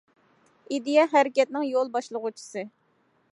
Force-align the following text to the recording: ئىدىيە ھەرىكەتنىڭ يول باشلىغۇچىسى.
ئىدىيە 0.75 1.03
ھەرىكەتنىڭ 1.11 1.67
يول 1.73 1.93
باشلىغۇچىسى. 1.99 2.65